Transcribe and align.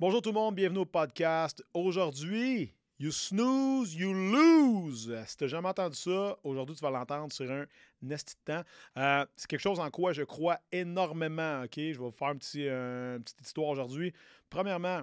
Bonjour 0.00 0.22
tout 0.22 0.28
le 0.28 0.34
monde, 0.34 0.54
bienvenue 0.54 0.78
au 0.78 0.84
podcast. 0.84 1.60
Aujourd'hui, 1.74 2.72
you 3.00 3.10
snooze, 3.10 3.96
you 3.96 4.12
lose. 4.12 5.12
Si 5.26 5.36
tu 5.36 5.48
jamais 5.48 5.66
entendu 5.66 5.96
ça, 5.96 6.38
aujourd'hui 6.44 6.76
tu 6.76 6.82
vas 6.82 6.90
l'entendre 6.90 7.32
sur 7.32 7.50
un 7.50 7.66
nest 8.00 8.38
temps. 8.44 8.62
Euh, 8.96 9.26
c'est 9.34 9.48
quelque 9.48 9.60
chose 9.60 9.80
en 9.80 9.90
quoi 9.90 10.12
je 10.12 10.22
crois 10.22 10.60
énormément. 10.70 11.62
Ok, 11.64 11.74
je 11.78 11.80
vais 11.80 11.96
vous 11.96 12.12
faire 12.12 12.28
euh, 12.28 13.16
une 13.16 13.24
petite 13.24 13.40
histoire 13.40 13.70
aujourd'hui. 13.70 14.12
Premièrement, 14.48 15.00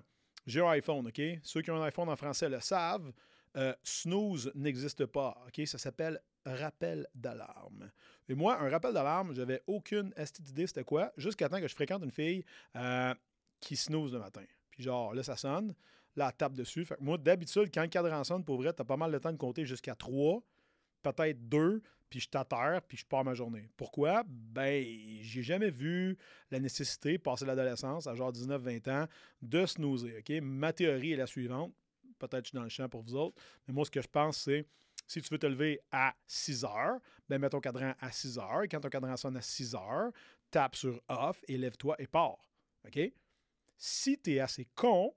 j'ai 0.47 0.61
un 0.61 0.69
iPhone. 0.69 1.05
Ok, 1.07 1.21
ceux 1.43 1.61
qui 1.61 1.71
ont 1.71 1.83
un 1.83 1.85
iPhone 1.87 2.07
en 2.07 2.15
français 2.15 2.47
le 2.47 2.61
savent. 2.61 3.11
Euh, 3.57 3.73
snooze 3.83 4.49
n'existe 4.55 5.05
pas. 5.07 5.43
Ok, 5.45 5.67
ça 5.67 5.77
s'appelle 5.77 6.21
rappel 6.45 7.05
d'alarme. 7.13 7.91
Et 8.29 8.33
moi, 8.33 8.61
un 8.61 8.69
rappel 8.69 8.93
d'alarme, 8.93 9.35
j'avais 9.35 9.61
aucune 9.67 10.13
idée 10.47 10.67
c'était 10.67 10.85
quoi, 10.85 11.11
jusqu'à 11.17 11.49
temps 11.49 11.59
que 11.59 11.67
je 11.67 11.75
fréquente 11.75 12.01
une 12.01 12.11
fille 12.11 12.45
qui 13.59 13.75
snooze 13.75 14.13
le 14.13 14.19
matin. 14.19 14.43
Puis 14.75 14.83
genre, 14.83 15.13
là, 15.13 15.23
ça 15.23 15.35
sonne. 15.35 15.73
Là, 16.15 16.31
tape 16.31 16.53
dessus. 16.53 16.85
Fait 16.85 16.95
que 16.95 17.03
moi, 17.03 17.17
d'habitude, 17.17 17.69
quand 17.73 17.81
le 17.81 17.87
cadran 17.87 18.23
sonne, 18.23 18.43
pour 18.43 18.57
vrai, 18.57 18.71
t'as 18.71 18.83
pas 18.83 18.97
mal 18.97 19.11
de 19.11 19.17
temps 19.17 19.31
de 19.31 19.37
compter 19.37 19.65
jusqu'à 19.65 19.95
3, 19.95 20.41
peut-être 21.01 21.49
2, 21.49 21.81
puis 22.09 22.19
je 22.19 22.29
t'atterre, 22.29 22.81
puis 22.87 22.97
je 22.97 23.05
pars 23.05 23.23
ma 23.23 23.33
journée. 23.33 23.69
Pourquoi? 23.75 24.23
Ben, 24.27 24.85
j'ai 25.21 25.43
jamais 25.43 25.69
vu 25.69 26.17
la 26.51 26.59
nécessité, 26.59 27.17
passer 27.17 27.45
l'adolescence, 27.45 28.07
à 28.07 28.15
genre 28.15 28.31
19-20 28.31 28.89
ans, 28.89 29.07
de 29.41 29.65
snoozer. 29.65 30.19
OK? 30.19 30.31
Ma 30.41 30.71
théorie 30.71 31.13
est 31.13 31.17
la 31.17 31.27
suivante. 31.27 31.73
Peut-être 32.17 32.43
que 32.43 32.45
je 32.45 32.49
suis 32.49 32.55
dans 32.55 32.63
le 32.63 32.69
champ 32.69 32.87
pour 32.87 33.01
vous 33.01 33.15
autres. 33.15 33.35
Mais 33.67 33.73
moi, 33.73 33.83
ce 33.85 33.91
que 33.91 34.01
je 34.01 34.07
pense, 34.07 34.37
c'est 34.37 34.65
si 35.07 35.21
tu 35.21 35.29
veux 35.29 35.37
te 35.37 35.45
lever 35.45 35.81
à 35.91 36.15
6 36.25 36.63
heures, 36.65 36.99
ben 37.27 37.39
mets 37.39 37.49
ton 37.49 37.59
cadran 37.59 37.93
à 37.99 38.11
6 38.11 38.39
heures. 38.39 38.63
Et 38.63 38.67
quand 38.67 38.79
ton 38.79 38.89
cadran 38.89 39.17
sonne 39.17 39.37
à 39.37 39.41
6 39.41 39.75
heures, 39.75 40.11
tape 40.49 40.75
sur 40.75 41.01
off 41.09 41.43
et 41.47 41.57
lève-toi 41.57 41.95
et 41.99 42.07
pars. 42.07 42.49
OK? 42.87 42.99
Si 43.77 44.17
tu 44.19 44.35
es 44.35 44.39
assez 44.39 44.67
con 44.75 45.13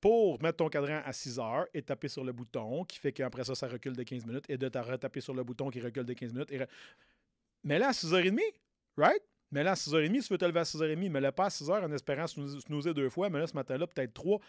pour 0.00 0.40
mettre 0.42 0.58
ton 0.58 0.68
cadran 0.68 1.00
à 1.04 1.12
6 1.12 1.38
heures 1.38 1.66
et 1.74 1.82
taper 1.82 2.08
sur 2.08 2.24
le 2.24 2.32
bouton, 2.32 2.84
qui 2.84 2.98
fait 2.98 3.12
qu'après 3.12 3.44
ça, 3.44 3.54
ça 3.54 3.66
recule 3.66 3.96
de 3.96 4.02
15 4.02 4.26
minutes, 4.26 4.44
et 4.48 4.56
de 4.56 4.66
retaper 4.66 5.20
sur 5.20 5.34
le 5.34 5.42
bouton 5.42 5.70
qui 5.70 5.80
recule 5.80 6.04
de 6.04 6.12
15 6.12 6.32
minutes. 6.32 6.52
Et 6.52 6.60
Mais 7.64 7.78
là, 7.78 7.88
à 7.88 7.92
6h30, 7.92 8.40
right? 8.96 9.22
Mais 9.50 9.64
là, 9.64 9.72
à 9.72 9.74
6h30, 9.74 10.20
si 10.20 10.28
tu 10.28 10.34
veux 10.34 10.38
te 10.38 10.44
lever 10.44 10.60
à 10.60 10.64
6h30, 10.64 11.10
mais 11.10 11.20
là, 11.20 11.32
pas 11.32 11.46
à 11.46 11.48
6h 11.48 11.84
en 11.84 11.92
espérant 11.92 12.26
snoozer 12.26 12.94
deux 12.94 13.10
fois, 13.10 13.28
mais 13.30 13.38
là, 13.40 13.46
ce 13.46 13.54
matin-là, 13.54 13.86
peut-être 13.86 14.14
trois. 14.14 14.40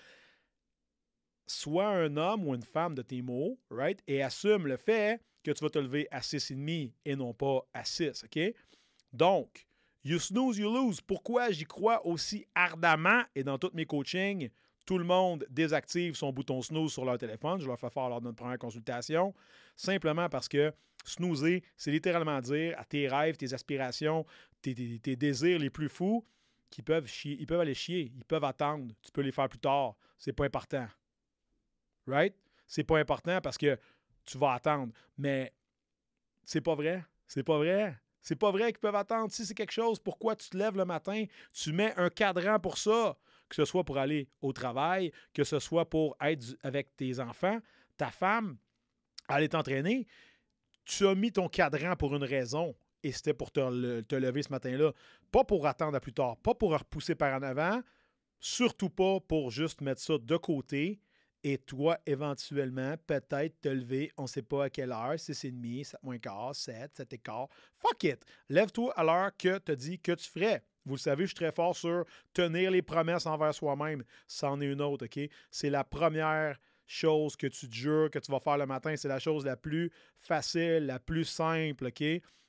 Sois 1.48 1.88
un 1.88 2.16
homme 2.16 2.48
ou 2.48 2.54
une 2.54 2.62
femme 2.64 2.94
de 2.94 3.02
tes 3.02 3.22
mots, 3.24 3.58
right? 3.72 4.00
Et 4.08 4.22
assume 4.22 4.68
le 4.68 4.78
fait 4.78 5.20
que 5.44 5.52
tu 5.52 5.64
vas 5.64 5.70
te 5.70 5.80
lever 5.80 6.08
à 6.12 6.20
6h30 6.20 6.92
et 7.06 7.16
non 7.16 7.34
pas 7.34 7.62
à 7.74 7.84
6, 7.84 8.24
OK? 8.26 8.54
Donc, 9.14 9.66
You 10.04 10.20
snooze, 10.20 10.58
you 10.58 10.74
lose. 10.74 11.02
Pourquoi 11.02 11.52
j'y 11.52 11.66
crois 11.66 12.06
aussi 12.06 12.46
ardemment? 12.56 13.24
Et 13.36 13.44
dans 13.44 13.58
tous 13.58 13.72
mes 13.74 13.86
coachings, 13.86 14.50
tout 14.86 14.98
le 14.98 15.04
monde 15.04 15.46
désactive 15.50 16.16
son 16.16 16.32
bouton 16.32 16.62
snooze 16.62 16.94
sur 16.94 17.06
leur 17.06 17.18
téléphone. 17.18 17.60
Je 17.60 17.68
leur 17.68 17.78
fais 17.78 17.90
faire 17.90 18.10
lors 18.10 18.22
de 18.22 18.26
notre 18.26 18.38
première 18.38 18.58
consultation. 18.58 19.34
Simplement 19.76 20.30
parce 20.30 20.48
que 20.48 20.74
snoozer, 21.06 21.64
c'est 21.78 21.92
littéralement 21.92 22.40
dire 22.40 22.76
à 22.78 22.86
tes 22.86 23.08
rêves, 23.08 23.38
tes 23.38 23.54
aspirations, 23.54 24.26
tes, 24.62 24.74
désirs 24.74 25.60
les 25.60 25.70
plus 25.70 25.90
fous 25.90 26.26
qu'ils 26.70 26.84
peuvent 26.84 27.10
peuvent 27.48 27.60
aller 27.60 27.74
chier, 27.74 28.12
ils 28.16 28.26
peuvent 28.26 28.44
attendre. 28.44 28.94
Tu 29.02 29.12
peux 29.12 29.22
les 29.22 29.32
faire 29.32 29.50
plus 29.50 29.60
tard. 29.60 29.96
C'est 30.18 30.34
pas 30.34 30.46
important. 30.46 30.88
Right? 32.08 32.36
C'est 32.68 32.84
pas 32.84 33.00
important 33.00 33.42
parce 33.42 33.58
que 33.58 33.78
tu 34.26 34.38
vas 34.38 34.54
attendre. 34.54 34.94
Mais 35.18 35.54
c'est 36.46 36.62
pas 36.62 36.76
vrai. 36.76 37.04
C'est 37.28 37.44
pas 37.44 37.58
vrai. 37.58 37.96
C'est 38.22 38.36
pas 38.36 38.52
vrai 38.52 38.72
qu'ils 38.72 38.80
peuvent 38.80 38.96
attendre. 38.96 39.32
Si 39.32 39.46
c'est 39.46 39.54
quelque 39.54 39.72
chose, 39.72 40.00
pourquoi 40.00 40.36
tu 40.36 40.50
te 40.50 40.58
lèves 40.58 40.76
le 40.76 40.86
matin, 40.86 41.26
tu 41.54 41.72
mets 41.72 41.94
un 41.96 42.10
cadran 42.10 42.60
pour 42.60 42.78
ça, 42.78 43.18
que 43.48 43.56
ce 43.56 43.66
soit 43.66 43.84
pour 43.84 43.98
aller 43.98 44.30
au 44.42 44.54
travail, 44.54 45.12
que 45.34 45.44
ce 45.44 45.60
soit 45.60 45.90
pour 45.90 46.16
être 46.22 46.56
avec 46.62 46.96
tes 46.96 47.20
enfants, 47.20 47.60
ta 47.98 48.12
femme, 48.12 48.58
aller 49.28 49.50
t'entraîner. 49.50 50.08
Tu 50.86 51.08
as 51.08 51.16
mis 51.16 51.32
ton 51.32 51.48
cadran 51.48 51.96
pour 51.96 52.16
une 52.16 52.24
raison 52.24 52.76
et 53.04 53.12
c'était 53.12 53.34
pour 53.34 53.52
te, 53.52 54.02
te, 54.02 54.16
lever 54.16 54.44
ce 54.44 54.50
matin-là. 54.50 54.92
Pas 55.32 55.44
pour 55.44 55.66
attendre 55.68 55.96
à 55.96 56.00
plus 56.00 56.14
tard, 56.14 56.38
pas 56.38 56.54
pour 56.54 56.72
repousser 56.72 57.16
par 57.16 57.40
en 57.40 57.44
avant, 57.44 57.82
surtout 58.40 58.90
pas 58.90 59.20
pour 59.22 59.52
juste 59.52 59.82
mettre 59.82 60.02
ça 60.02 60.18
de 60.18 60.38
côté 60.38 61.00
et 61.44 61.58
toi, 61.58 61.98
éventuellement, 62.06 62.96
peut-être 63.08 63.62
te 63.62 63.70
lever, 63.70 64.12
on 64.18 64.24
ne 64.24 64.28
sait 64.28 64.42
pas 64.42 64.66
à 64.66 64.70
quelle 64.70 64.92
heure, 64.92 65.16
6h30, 65.16 65.84
7 65.84 66.04
moins 66.04 66.18
quart, 66.18 66.56
7, 66.56 66.96
7 66.96 67.14
et 67.14 67.18
quart. 67.18 67.48
Fuck 67.78 68.04
it! 68.04 68.26
Lève-toi 68.50 68.94
à 68.94 69.04
l'heure 69.04 69.32
que 69.38 69.58
tu 69.60 69.76
dit 69.76 70.00
que 70.00 70.12
tu 70.12 70.30
ferais. 70.30 70.64
Vous 70.86 70.96
le 70.96 71.00
savez, 71.00 71.24
je 71.24 71.28
suis 71.28 71.36
très 71.36 71.52
fort 71.52 71.76
sur 71.76 72.06
tenir 72.34 72.72
les 72.72 72.82
promesses 72.82 73.26
envers 73.26 73.54
soi-même. 73.54 74.04
C'en 74.28 74.60
est 74.60 74.66
une 74.66 74.82
autre, 74.82 75.06
OK? 75.06 75.30
C'est 75.52 75.70
la 75.70 75.84
première 75.84 76.58
chose 76.86 77.36
que 77.36 77.48
tu 77.48 77.68
jures 77.72 78.10
que 78.10 78.20
tu 78.20 78.32
vas 78.32 78.40
faire 78.40 78.58
le 78.58 78.66
matin. 78.66 78.96
C'est 78.98 79.08
la 79.08 79.20
chose 79.20 79.46
la 79.46 79.56
plus 79.56 79.92
facile, 80.18 80.88
la 80.88 81.00
plus 81.00 81.26
simple, 81.26 81.88
OK? 81.88 82.04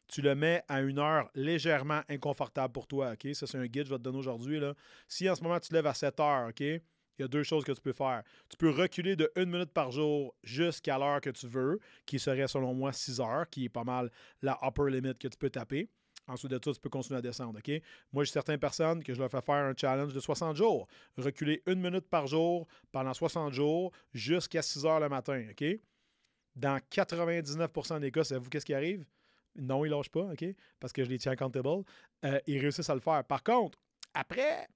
Tu 0.09 0.23
le 0.23 0.35
mets 0.35 0.63
à 0.67 0.81
une 0.81 0.99
heure 0.99 1.31
légèrement 1.35 2.01
inconfortable 2.09 2.73
pour 2.73 2.87
toi, 2.87 3.13
OK? 3.13 3.35
Ça, 3.35 3.47
c'est 3.47 3.59
un 3.59 3.67
guide 3.67 3.83
que 3.83 3.89
je 3.89 3.95
vais 3.95 3.99
te 3.99 4.03
donner 4.03 4.19
aujourd'hui. 4.19 4.61
Si 5.07 5.29
en 5.29 5.35
ce 5.35 5.43
moment, 5.43 5.61
tu 5.61 5.69
te 5.69 5.75
lèves 5.75 5.87
à 5.87 5.95
7 5.95 6.19
heures, 6.19 6.49
OK? 6.49 6.65
Il 7.21 7.25
y 7.25 7.25
a 7.25 7.29
deux 7.29 7.43
choses 7.43 7.65
que 7.65 7.73
tu 7.73 7.81
peux 7.83 7.93
faire. 7.93 8.23
Tu 8.49 8.57
peux 8.57 8.71
reculer 8.71 9.15
de 9.15 9.31
une 9.37 9.51
minute 9.51 9.73
par 9.73 9.91
jour 9.91 10.35
jusqu'à 10.43 10.99
l'heure 10.99 11.21
que 11.21 11.29
tu 11.29 11.47
veux, 11.47 11.79
qui 12.07 12.19
serait 12.19 12.49
selon 12.49 12.73
moi 12.73 12.93
6 12.93 13.21
heures, 13.21 13.49
qui 13.51 13.67
est 13.67 13.69
pas 13.69 13.85
mal 13.85 14.11
la 14.41 14.59
upper 14.63 14.91
limit 14.91 15.15
que 15.17 15.29
tu 15.29 15.37
peux 15.37 15.51
taper. 15.51 15.91
Ensuite 16.27 16.51
de 16.51 16.61
ça, 16.65 16.73
tu 16.73 16.81
peux 16.81 16.89
continuer 16.89 17.19
à 17.19 17.23
descendre. 17.23 17.59
Moi, 18.13 18.25
j'ai 18.25 18.33
certaines 18.33 18.59
personnes 18.59 19.03
que 19.03 19.13
je 19.13 19.19
leur 19.19 19.31
fais 19.31 19.43
faire 19.43 19.67
un 19.67 19.75
challenge 19.77 20.15
de 20.15 20.21
60 20.21 20.57
jours. 20.57 20.87
Reculer 21.19 21.63
une 21.67 21.81
minute 21.81 22.09
par 22.09 22.27
jour 22.27 22.67
pendant 22.91 23.13
60 23.13 23.53
jours 23.53 23.93
jusqu'à 24.15 24.63
6 24.63 24.87
heures 24.87 25.01
le 25.01 25.09
matin. 25.11 25.45
OK? 25.51 25.65
Dans 26.57 26.79
99% 26.91 28.01
des 28.01 28.11
cas, 28.11 28.25
savez-vous 28.25 28.49
qu'est-ce 28.49 28.67
qui 28.67 28.75
arrive? 28.75 29.05
Non, 29.57 29.85
ils 29.85 29.91
lâchent 29.91 30.11
pas, 30.11 30.33
OK? 30.33 30.45
Parce 30.79 30.93
que 30.93 31.05
je 31.05 31.11
les 31.11 31.19
tiens 31.19 31.33
accountable. 31.33 31.85
Euh, 32.25 32.41
ils 32.47 32.59
réussissent 32.59 32.91
à 32.91 32.95
le 32.95 33.01
faire. 33.01 33.25
Par 33.25 33.43
contre, 33.43 33.79
après 34.15 34.69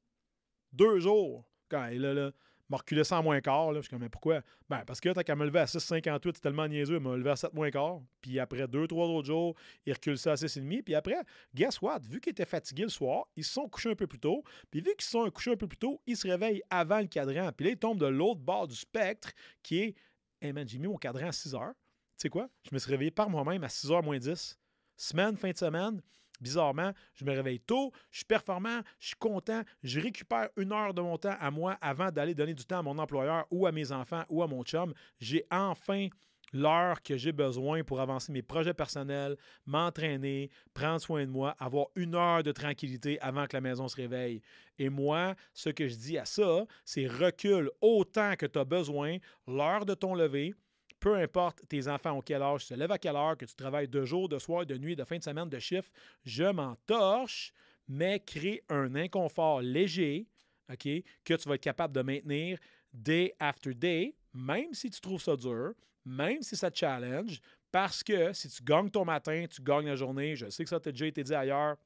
deux 0.72 0.98
jours, 0.98 1.44
il 1.92 2.00
là, 2.00 2.14
là 2.14 2.30
m'a 2.68 2.78
reculé 2.78 3.04
100 3.04 3.22
moins 3.22 3.40
quart. 3.40 3.72
Là. 3.72 3.80
Je 3.80 3.82
suis 3.82 3.90
comme, 3.90 4.00
mais 4.00 4.08
pourquoi? 4.08 4.42
Ben, 4.68 4.84
parce 4.86 5.00
que 5.00 5.10
t'as 5.10 5.22
qu'à 5.22 5.36
me 5.36 5.44
lever 5.44 5.60
à 5.60 5.64
6,58, 5.64 6.32
c'est 6.34 6.40
tellement 6.40 6.66
niaiseux, 6.66 6.96
il 6.96 7.00
m'a 7.00 7.16
levé 7.16 7.30
à 7.30 7.36
7 7.36 7.52
moins 7.54 7.70
quart. 7.70 8.00
Puis 8.20 8.38
après 8.38 8.66
deux, 8.66 8.86
trois 8.86 9.06
autres 9.06 9.26
jours, 9.26 9.54
il 9.86 9.92
recule 9.92 10.18
ça 10.18 10.32
à 10.32 10.34
6,5. 10.34 10.82
Puis 10.82 10.94
après, 10.94 11.22
guess 11.54 11.80
what? 11.80 12.00
Vu 12.00 12.20
qu'il 12.20 12.30
était 12.30 12.44
fatigué 12.44 12.84
le 12.84 12.88
soir, 12.88 13.26
ils 13.36 13.44
se 13.44 13.52
sont 13.52 13.68
couchés 13.68 13.90
un 13.90 13.94
peu 13.94 14.06
plus 14.06 14.18
tôt. 14.18 14.42
Puis 14.70 14.80
vu 14.80 14.94
qu'ils 14.94 15.04
se 15.04 15.10
sont 15.10 15.30
couchés 15.30 15.52
un 15.52 15.56
peu 15.56 15.68
plus 15.68 15.78
tôt, 15.78 16.00
ils 16.06 16.16
se 16.16 16.26
réveillent 16.26 16.62
avant 16.70 17.00
le 17.00 17.06
cadran. 17.06 17.50
Puis 17.52 17.66
là, 17.66 17.72
ils 17.72 17.78
tombent 17.78 18.00
de 18.00 18.06
l'autre 18.06 18.40
bord 18.40 18.66
du 18.66 18.76
spectre 18.76 19.32
qui 19.62 19.80
est, 19.80 19.94
hey 20.40 20.52
man, 20.52 20.66
j'ai 20.66 20.78
mis 20.78 20.88
mon 20.88 20.96
cadran 20.96 21.28
à 21.28 21.32
6 21.32 21.54
heures. 21.54 21.74
Tu 22.16 22.22
sais 22.22 22.28
quoi? 22.28 22.48
Je 22.68 22.74
me 22.74 22.78
suis 22.78 22.90
réveillé 22.90 23.10
par 23.10 23.28
moi-même 23.28 23.64
à 23.64 23.68
6 23.68 23.88
h 23.88 24.02
moins 24.02 24.18
10. 24.18 24.58
Semaine, 24.96 25.36
fin 25.36 25.50
de 25.50 25.56
semaine, 25.56 26.00
Bizarrement, 26.44 26.92
je 27.14 27.24
me 27.24 27.32
réveille 27.32 27.58
tôt, 27.58 27.90
je 28.10 28.18
suis 28.18 28.26
performant, 28.26 28.80
je 29.00 29.06
suis 29.08 29.16
content, 29.16 29.62
je 29.82 29.98
récupère 29.98 30.50
une 30.58 30.72
heure 30.72 30.92
de 30.92 31.00
mon 31.00 31.16
temps 31.16 31.36
à 31.40 31.50
moi 31.50 31.78
avant 31.80 32.10
d'aller 32.10 32.34
donner 32.34 32.52
du 32.52 32.66
temps 32.66 32.80
à 32.80 32.82
mon 32.82 32.98
employeur 32.98 33.46
ou 33.50 33.66
à 33.66 33.72
mes 33.72 33.92
enfants 33.92 34.24
ou 34.28 34.42
à 34.42 34.46
mon 34.46 34.62
chum. 34.62 34.92
J'ai 35.18 35.46
enfin 35.50 36.08
l'heure 36.52 37.02
que 37.02 37.16
j'ai 37.16 37.32
besoin 37.32 37.82
pour 37.82 37.98
avancer 37.98 38.30
mes 38.30 38.42
projets 38.42 38.74
personnels, 38.74 39.38
m'entraîner, 39.64 40.50
prendre 40.74 41.00
soin 41.00 41.24
de 41.24 41.30
moi, 41.30 41.54
avoir 41.58 41.86
une 41.96 42.14
heure 42.14 42.42
de 42.42 42.52
tranquillité 42.52 43.18
avant 43.20 43.46
que 43.46 43.56
la 43.56 43.62
maison 43.62 43.88
se 43.88 43.96
réveille. 43.96 44.42
Et 44.78 44.90
moi, 44.90 45.34
ce 45.54 45.70
que 45.70 45.88
je 45.88 45.96
dis 45.96 46.18
à 46.18 46.26
ça, 46.26 46.66
c'est 46.84 47.06
recule 47.06 47.70
autant 47.80 48.34
que 48.36 48.44
tu 48.44 48.58
as 48.58 48.64
besoin 48.64 49.16
l'heure 49.48 49.86
de 49.86 49.94
ton 49.94 50.14
lever, 50.14 50.54
peu 51.04 51.16
importe 51.16 51.68
tes 51.68 51.86
enfants 51.86 52.12
ont 52.12 52.22
quel 52.22 52.40
âge, 52.40 52.62
tu 52.62 52.72
te 52.72 52.78
lèves 52.78 52.90
à 52.90 52.96
quelle 52.96 53.14
heure, 53.14 53.36
que 53.36 53.44
tu 53.44 53.54
travailles 53.54 53.88
de 53.88 54.06
jour, 54.06 54.26
de 54.26 54.38
soir, 54.38 54.64
de 54.64 54.78
nuit, 54.78 54.96
de 54.96 55.04
fin 55.04 55.18
de 55.18 55.22
semaine, 55.22 55.50
de 55.50 55.58
chiffre, 55.58 55.90
je 56.24 56.44
m'en 56.44 56.76
torche, 56.86 57.52
mais 57.86 58.20
crée 58.20 58.64
un 58.70 58.94
inconfort 58.94 59.60
léger, 59.60 60.26
OK, 60.72 60.88
que 61.22 61.34
tu 61.34 61.46
vas 61.46 61.56
être 61.56 61.60
capable 61.60 61.94
de 61.94 62.00
maintenir 62.00 62.58
day 62.90 63.34
after 63.38 63.74
day, 63.74 64.16
même 64.32 64.72
si 64.72 64.88
tu 64.88 64.98
trouves 64.98 65.20
ça 65.20 65.36
dur, 65.36 65.74
même 66.06 66.40
si 66.40 66.56
ça 66.56 66.70
te 66.70 66.78
challenge, 66.78 67.38
parce 67.70 68.02
que 68.02 68.32
si 68.32 68.48
tu 68.48 68.62
gagnes 68.62 68.88
ton 68.88 69.04
matin, 69.04 69.44
tu 69.50 69.60
gagnes 69.60 69.88
la 69.88 69.96
journée. 69.96 70.36
Je 70.36 70.48
sais 70.48 70.64
que 70.64 70.70
ça 70.70 70.80
t'a 70.80 70.90
déjà 70.90 71.04
été 71.04 71.22
dit 71.22 71.34
ailleurs. 71.34 71.76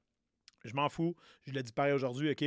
Je 0.65 0.75
m'en 0.75 0.89
fous. 0.89 1.17
Je 1.45 1.51
l'ai 1.51 1.65
dit 1.65 1.73
pareil 1.73 1.93
aujourd'hui, 1.93 2.31
OK? 2.31 2.45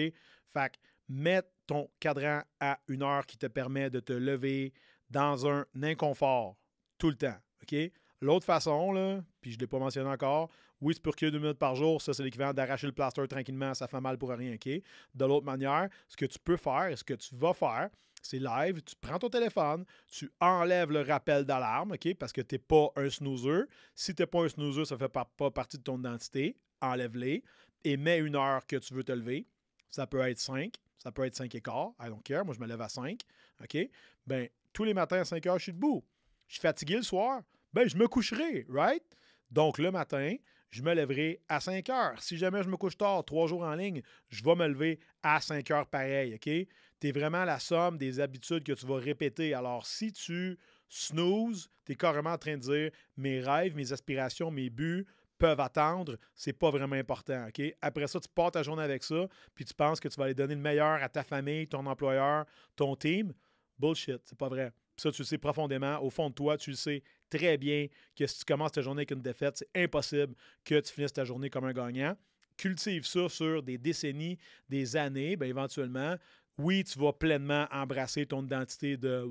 Fait 0.54 0.80
mets 1.10 1.44
ton 1.68 1.90
cadran 2.00 2.44
à 2.62 2.80
une 2.88 3.04
heure 3.04 3.25
qui 3.25 3.38
te 3.38 3.48
permet 3.48 3.90
de 3.90 4.00
te 4.00 4.13
lever 4.13 4.72
dans 5.10 5.46
un 5.50 5.66
inconfort 5.84 6.56
tout 7.01 7.09
le 7.09 7.15
temps. 7.15 7.36
OK? 7.63 7.75
L'autre 8.21 8.45
façon, 8.45 8.92
là, 8.92 9.24
puis 9.42 9.51
je 9.51 9.56
ne 9.57 9.62
l'ai 9.62 9.68
pas 9.68 9.80
mentionné 9.80 10.07
encore, 10.07 10.51
oui, 10.80 10.94
tu 10.94 11.01
peux 11.01 11.09
reculer 11.09 11.31
deux 11.31 11.39
minutes 11.39 11.57
par 11.57 11.75
jour, 11.75 12.00
ça 12.00 12.13
c'est 12.13 12.24
l'équivalent 12.24 12.53
d'arracher 12.53 12.86
le 12.86 12.94
plaster 12.94 13.27
tranquillement, 13.27 13.74
ça 13.74 13.88
fait 13.88 14.00
mal 14.00 14.19
pour 14.19 14.30
rien, 14.30 14.53
OK? 14.53 14.69
De 15.15 15.25
l'autre 15.25 15.45
manière, 15.45 15.89
ce 16.07 16.15
que 16.15 16.25
tu 16.25 16.38
peux 16.38 16.57
faire, 16.57 16.95
ce 16.95 17.03
que 17.03 17.15
tu 17.15 17.36
vas 17.36 17.53
faire, 17.53 17.89
c'est 18.21 18.38
live, 18.38 18.83
tu 18.83 18.95
prends 19.01 19.18
ton 19.18 19.30
téléphone, 19.30 19.83
tu 20.07 20.31
enlèves 20.39 20.92
le 20.92 21.01
rappel 21.01 21.44
d'alarme, 21.44 21.94
OK? 21.94 22.13
Parce 22.19 22.31
que 22.31 22.42
tu 22.42 22.53
n'es 22.53 22.59
pas 22.59 22.92
un 22.95 23.09
snoozer. 23.09 23.63
Si 23.95 24.13
tu 24.13 24.21
n'es 24.21 24.27
pas 24.27 24.44
un 24.44 24.50
snoozer, 24.50 24.86
ça 24.86 24.94
ne 24.94 25.00
fait 25.00 25.09
pas, 25.09 25.25
pas 25.25 25.50
partie 25.50 25.80
de 25.80 25.83
ton 25.83 25.98
identité. 25.98 26.56
Enlève-les 26.81 27.44
et 27.83 27.98
mets 27.98 28.19
une 28.19 28.36
heure 28.36 28.65
que 28.68 28.75
tu 28.75 28.94
veux 28.94 29.03
te 29.03 29.12
lever. 29.12 29.48
Ça 29.89 30.06
peut 30.06 30.19
être 30.19 30.39
5, 30.39 30.75
Ça 31.00 31.12
peut 31.12 31.25
être 31.25 31.36
5 31.36 31.53
et 31.56 31.62
quart. 31.62 31.94
I 32.00 32.09
don't 32.09 32.21
care. 32.21 32.45
Moi, 32.45 32.53
je 32.53 32.59
me 32.59 32.68
lève 32.68 32.81
à 32.81 32.89
5. 32.89 33.19
OK? 33.63 33.89
Ben, 34.27 34.48
tous 34.71 34.83
les 34.83 34.94
matins 34.94 35.19
à 35.19 35.25
5 35.25 35.44
heures, 35.48 35.57
je 35.57 35.63
suis 35.63 35.74
debout. 35.74 36.03
Je 36.51 36.56
suis 36.56 36.62
fatigué 36.63 36.98
le 36.98 37.01
soir. 37.01 37.44
Ben, 37.71 37.88
je 37.88 37.95
me 37.95 38.09
coucherai, 38.09 38.65
right? 38.68 39.06
Donc, 39.50 39.77
le 39.77 39.89
matin, 39.89 40.36
je 40.69 40.81
me 40.81 40.94
lèverai 40.94 41.39
à 41.48 41.62
5 41.62 41.89
heures. 41.89 42.21
Si 42.21 42.36
jamais 42.36 42.62
je 42.62 42.68
me 42.68 42.75
couche 42.75 42.98
tard, 42.98 43.24
trois 43.24 43.48
jours 43.48 43.62
en 43.62 43.74
ligne, 43.74 44.01
je 44.27 44.44
vais 44.44 44.56
me 44.56 44.68
lever 44.68 45.00
à 45.24 45.39
5 45.39 45.71
heures 45.71 45.88
pareil, 45.88 46.33
OK? 46.33 46.42
Tu 46.42 47.07
es 47.07 47.12
vraiment 47.13 47.45
la 47.45 47.57
somme 47.57 47.98
des 47.98 48.19
habitudes 48.19 48.65
que 48.65 48.74
tu 48.74 48.86
vas 48.86 48.98
répéter. 48.98 49.53
Alors, 49.53 49.88
si 49.88 50.12
tu 50.12 50.59
snooze, 50.89 51.69
tu 51.86 51.94
es 51.94 51.95
carrément 51.95 52.31
en 52.31 52.38
train 52.38 52.57
de 52.57 52.62
dire 52.63 52.92
mes 53.15 53.39
rêves, 53.39 53.74
mes 53.74 53.94
aspirations, 53.94 54.51
mes 54.51 54.69
buts 54.69 55.07
peuvent 55.38 55.62
attendre, 55.62 56.18
c'est 56.36 56.51
pas 56.51 56.69
vraiment 56.69 56.98
important, 56.98 57.48
OK? 57.48 57.62
Après 57.81 58.07
ça, 58.07 58.19
tu 58.19 58.27
pars 58.27 58.51
ta 58.51 58.62
journée 58.62 58.83
avec 58.83 59.06
ça, 59.06 59.25
puis 59.56 59.63
tu 59.63 59.74
penses 59.74 60.01
que 60.01 60.09
tu 60.09 60.19
vas 60.19 60.25
aller 60.25 60.33
donner 60.33 60.56
le 60.56 60.62
meilleur 60.62 61.01
à 61.01 61.07
ta 61.07 61.24
famille, 61.24 61.69
ton 61.69 61.86
employeur, 61.86 62.45
ton 62.75 62.98
team. 62.98 63.31
Bullshit, 63.80 64.19
c'est 64.25 64.38
pas 64.38 64.50
vrai. 64.50 64.74
Ça, 65.01 65.12
tu 65.12 65.21
le 65.21 65.25
sais 65.25 65.38
profondément. 65.38 66.00
Au 66.01 66.09
fond 66.09 66.30
de 66.30 66.36
toi, 66.36 66.57
tu 66.57 66.71
le 66.71 66.75
sais 66.75 67.03
très 67.30 67.57
bien 67.57 67.88
que 68.15 68.27
si 68.27 68.39
tu 68.39 68.45
commences 68.45 68.74
ta 68.74 68.81
journée 68.81 69.00
avec 69.00 69.12
une 69.12 69.21
défaite, 69.21 69.57
c'est 69.57 69.83
impossible 69.83 70.36
que 70.63 70.80
tu 70.80 70.94
finisses 70.94 71.13
ta 71.13 71.25
journée 71.25 71.50
comme 71.50 71.65
un 71.65 71.74
gagnant. 71.74 72.15
Cultive 72.57 73.06
ça 73.06 73.27
sur 73.30 73.63
des 73.63 73.77
décennies, 73.77 74.38
des 74.69 74.95
années, 74.95 75.36
bien 75.36 75.48
éventuellement, 75.48 76.15
oui, 76.57 76.83
tu 76.83 77.00
vas 77.00 77.13
pleinement 77.13 77.68
embrasser 77.71 78.25
ton 78.25 78.44
identité 78.44 78.98
de 78.98 79.25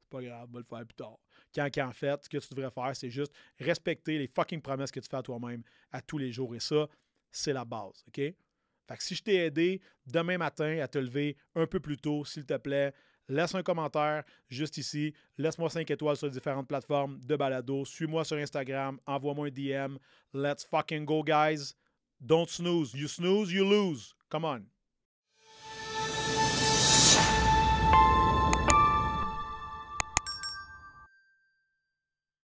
c'est 0.00 0.10
pas 0.10 0.22
grave, 0.22 0.48
on 0.50 0.54
va 0.54 0.58
le 0.60 0.64
faire 0.64 0.86
plus 0.86 0.96
tard. 0.96 1.18
Quand, 1.54 1.88
en 1.88 1.92
fait, 1.92 2.24
ce 2.24 2.28
que 2.28 2.38
tu 2.38 2.54
devrais 2.54 2.70
faire, 2.70 2.94
c'est 2.94 3.10
juste 3.10 3.32
respecter 3.58 4.18
les 4.18 4.26
fucking 4.26 4.60
promesses 4.60 4.90
que 4.90 5.00
tu 5.00 5.08
fais 5.08 5.16
à 5.16 5.22
toi-même 5.22 5.62
à 5.92 6.00
tous 6.00 6.18
les 6.18 6.32
jours. 6.32 6.54
Et 6.54 6.60
ça, 6.60 6.88
c'est 7.30 7.52
la 7.52 7.64
base. 7.64 8.04
OK? 8.06 8.16
Fait 8.16 8.96
que 8.96 9.02
si 9.02 9.14
je 9.14 9.22
t'ai 9.22 9.36
aidé 9.36 9.80
demain 10.06 10.38
matin 10.38 10.78
à 10.80 10.88
te 10.88 10.98
lever 10.98 11.36
un 11.54 11.66
peu 11.66 11.80
plus 11.80 11.96
tôt, 11.96 12.24
s'il 12.24 12.44
te 12.44 12.56
plaît, 12.56 12.92
laisse 13.30 13.54
un 13.54 13.62
commentaire 13.62 14.24
juste 14.48 14.76
ici. 14.76 15.14
Laisse-moi 15.38 15.70
5 15.70 15.90
étoiles 15.90 16.16
sur 16.16 16.26
les 16.26 16.32
différentes 16.32 16.68
plateformes 16.68 17.18
de 17.20 17.36
balado. 17.36 17.84
Suis-moi 17.84 18.24
sur 18.24 18.36
Instagram. 18.36 18.98
Envoie-moi 19.06 19.46
un 19.46 19.50
DM. 19.50 19.96
Let's 20.34 20.64
fucking 20.64 21.04
go, 21.04 21.22
guys. 21.22 21.74
Don't 22.20 22.48
snooze. 22.48 22.92
You 22.92 23.08
snooze, 23.08 23.52
you 23.52 23.64
lose. 23.64 24.14
Come 24.28 24.44
on. 24.44 24.66